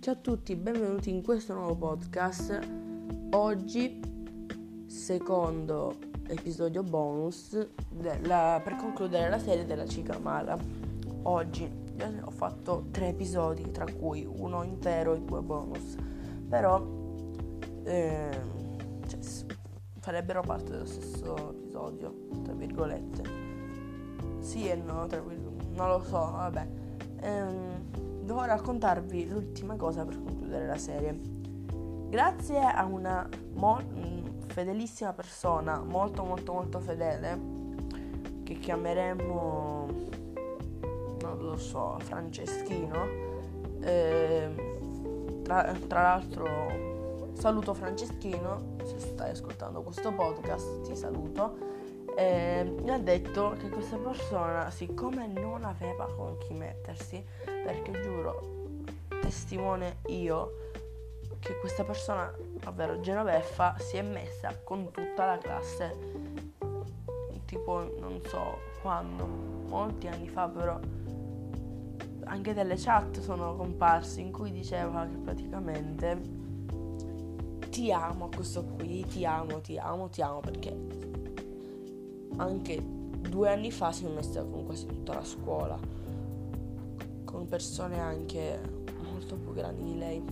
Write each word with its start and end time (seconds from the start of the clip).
Ciao 0.00 0.14
a 0.14 0.16
tutti, 0.16 0.56
benvenuti 0.56 1.10
in 1.10 1.22
questo 1.22 1.52
nuovo 1.52 1.74
podcast. 1.74 2.58
Oggi, 3.32 4.00
secondo 4.86 5.94
episodio 6.26 6.82
bonus 6.82 7.68
della, 7.90 8.62
per 8.64 8.76
concludere 8.76 9.28
la 9.28 9.38
serie 9.38 9.66
della 9.66 9.86
Cicamara. 9.86 10.56
Oggi 11.24 11.70
ho 12.22 12.30
fatto 12.30 12.86
tre 12.90 13.08
episodi, 13.08 13.70
tra 13.72 13.84
cui 13.92 14.24
uno 14.26 14.62
intero 14.62 15.12
e 15.12 15.20
due 15.20 15.42
bonus. 15.42 15.96
Però 16.48 16.82
eh, 17.84 18.40
cioè, 19.06 19.20
farebbero 19.98 20.40
parte 20.40 20.70
dello 20.70 20.86
stesso 20.86 21.50
episodio, 21.50 22.14
tra 22.42 22.54
virgolette. 22.54 23.22
Sì 24.38 24.66
e 24.66 24.76
no, 24.76 25.06
tra 25.06 25.20
virgolette, 25.20 25.66
non 25.74 25.88
lo 25.88 26.02
so, 26.02 26.16
vabbè. 26.16 26.68
Ehm, 27.20 27.99
devo 28.22 28.44
raccontarvi 28.44 29.28
l'ultima 29.28 29.76
cosa 29.76 30.04
per 30.04 30.22
concludere 30.22 30.66
la 30.66 30.78
serie. 30.78 31.18
Grazie 32.08 32.60
a 32.60 32.84
una 32.84 33.28
mo- 33.54 33.80
mm, 33.82 34.26
fedelissima 34.48 35.12
persona, 35.12 35.80
molto 35.80 36.24
molto 36.24 36.52
molto 36.52 36.80
fedele, 36.80 37.38
che 38.42 38.54
chiameremo, 38.54 39.86
non 41.20 41.38
lo 41.38 41.56
so, 41.56 41.96
Franceschino, 42.00 43.06
eh, 43.80 45.40
tra, 45.42 45.72
tra 45.86 46.02
l'altro 46.02 46.48
saluto 47.32 47.72
Franceschino, 47.74 48.76
se 48.84 48.98
stai 48.98 49.30
ascoltando 49.30 49.82
questo 49.82 50.12
podcast 50.12 50.82
ti 50.82 50.94
saluto 50.94 51.79
eh, 52.20 52.74
mi 52.82 52.90
ha 52.90 52.98
detto 52.98 53.56
che 53.58 53.70
questa 53.70 53.96
persona, 53.96 54.70
siccome 54.70 55.26
non 55.26 55.64
aveva 55.64 56.04
con 56.14 56.36
chi 56.36 56.52
mettersi, 56.52 57.24
perché 57.44 57.92
giuro, 58.02 58.74
testimone 59.22 60.00
io, 60.08 60.68
che 61.38 61.58
questa 61.60 61.82
persona, 61.82 62.30
ovvero 62.66 63.00
Genoveffa, 63.00 63.76
si 63.78 63.96
è 63.96 64.02
messa 64.02 64.54
con 64.62 64.90
tutta 64.90 65.24
la 65.24 65.38
classe, 65.38 65.96
tipo 67.46 67.90
non 67.98 68.20
so 68.26 68.58
quando, 68.82 69.24
molti 69.24 70.06
anni 70.06 70.28
fa 70.28 70.46
però, 70.46 70.78
anche 72.24 72.52
delle 72.52 72.74
chat 72.76 73.18
sono 73.20 73.56
comparse 73.56 74.20
in 74.20 74.30
cui 74.30 74.52
diceva 74.52 75.06
che 75.06 75.16
praticamente 75.16 76.20
ti 77.70 77.90
amo 77.90 78.26
a 78.26 78.28
questo 78.28 78.62
qui, 78.62 79.06
ti 79.06 79.24
amo, 79.24 79.62
ti 79.62 79.78
amo, 79.78 80.10
ti 80.10 80.20
amo 80.20 80.40
perché 80.40 81.19
anche 82.40 82.82
due 82.82 83.50
anni 83.50 83.70
fa 83.70 83.92
si 83.92 84.06
è 84.06 84.08
messa 84.08 84.42
con 84.42 84.64
quasi 84.64 84.86
tutta 84.86 85.14
la 85.14 85.24
scuola, 85.24 85.78
con 87.24 87.46
persone 87.46 88.00
anche 88.00 88.58
molto 89.02 89.36
più 89.36 89.52
grandi 89.52 89.84
di 89.84 89.98
lei, 89.98 90.22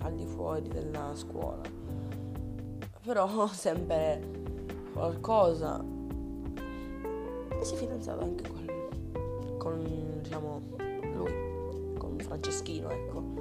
al 0.00 0.14
di 0.14 0.24
fuori 0.24 0.68
della 0.68 1.14
scuola. 1.14 1.60
Però 3.04 3.46
sempre 3.52 4.20
qualcosa. 4.92 5.84
E 7.60 7.64
si 7.64 7.74
è 7.74 7.76
fidanzato 7.76 8.24
anche 8.24 8.48
con, 8.48 9.58
con 9.58 10.20
diciamo, 10.22 10.60
lui, 11.14 11.94
con 11.98 12.18
Franceschino, 12.18 12.88
ecco. 12.88 13.40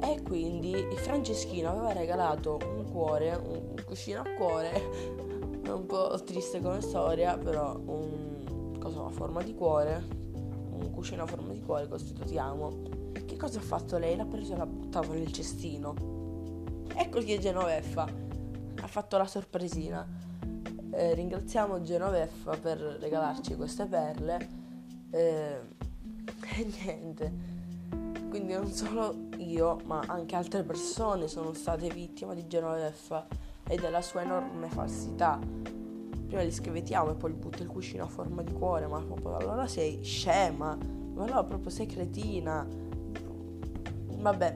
E 0.00 0.22
quindi 0.22 0.86
Franceschino 0.96 1.70
aveva 1.70 1.92
regalato 1.92 2.58
un 2.76 2.84
cuore, 2.90 3.34
un 3.34 3.74
cuscino 3.84 4.20
a 4.20 4.24
cuore 4.36 5.27
è 5.70 5.74
un 5.74 5.86
po' 5.86 6.20
triste 6.24 6.60
come 6.60 6.80
storia, 6.80 7.36
però 7.36 7.78
un 7.78 8.28
cosa 8.78 9.04
a 9.04 9.10
forma 9.10 9.42
di 9.42 9.54
cuore, 9.54 10.02
un 10.70 10.90
cuscino 10.90 11.24
a 11.24 11.26
forma 11.26 11.52
di 11.52 11.60
cuore 11.60 11.88
con 11.88 11.98
scritto 11.98 12.24
ti 12.24 12.38
amo. 12.38 12.96
Che 13.12 13.36
cosa 13.36 13.58
ha 13.58 13.62
fatto 13.62 13.98
lei? 13.98 14.16
L'ha 14.16 14.24
preso 14.24 14.54
e 14.54 14.56
l'ha 14.56 14.66
buttato 14.66 15.12
nel 15.12 15.30
cestino. 15.32 16.86
Ecco 16.94 17.20
che 17.20 17.38
Genoveffa 17.38 18.06
ha 18.80 18.86
fatto 18.86 19.16
la 19.18 19.26
sorpresina. 19.26 20.06
Eh, 20.90 21.14
ringraziamo 21.14 21.82
Genoveffa 21.82 22.56
per 22.56 22.78
regalarci 22.78 23.54
queste 23.56 23.86
perle. 23.86 24.48
Eh, 25.10 25.60
e 26.56 26.72
niente. 26.82 27.56
Quindi 28.28 28.52
non 28.52 28.70
solo 28.70 29.14
io, 29.36 29.80
ma 29.84 30.02
anche 30.06 30.36
altre 30.36 30.62
persone 30.62 31.28
sono 31.28 31.52
state 31.52 31.88
vittime 31.88 32.34
di 32.34 32.46
Genoveffa 32.46 33.26
e 33.68 33.76
della 33.76 34.02
sua 34.02 34.22
enorme 34.22 34.68
falsità. 34.68 35.38
Prima 36.26 36.42
gli 36.42 36.50
scrive 36.50 36.82
ti 36.82 36.94
amo 36.94 37.12
e 37.12 37.14
poi 37.14 37.32
gli 37.32 37.36
butta 37.36 37.62
il 37.62 37.68
cuscino 37.68 38.04
a 38.04 38.08
forma 38.08 38.42
di 38.42 38.52
cuore, 38.52 38.86
ma 38.86 39.00
proprio 39.00 39.36
allora 39.36 39.66
sei 39.66 40.02
scema, 40.02 40.76
ma 41.14 41.24
allora 41.24 41.44
proprio 41.44 41.70
sei 41.70 41.86
cretina. 41.86 42.66
Vabbè, 44.16 44.54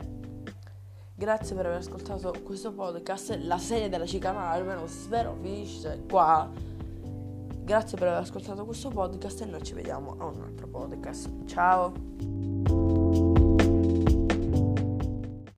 grazie 1.14 1.54
per 1.54 1.66
aver 1.66 1.78
ascoltato 1.78 2.34
questo 2.42 2.72
podcast, 2.72 3.38
la 3.42 3.58
serie 3.58 3.88
della 3.88 4.06
cicana 4.06 4.50
almeno 4.50 4.86
spero 4.86 5.36
finisce 5.40 6.04
qua. 6.08 6.50
Grazie 7.64 7.96
per 7.96 8.08
aver 8.08 8.20
ascoltato 8.20 8.64
questo 8.64 8.88
podcast 8.88 9.42
e 9.42 9.44
noi 9.46 9.62
ci 9.62 9.72
vediamo 9.72 10.16
a 10.18 10.24
un 10.24 10.42
altro 10.42 10.66
podcast. 10.66 11.44
Ciao! 11.46 12.51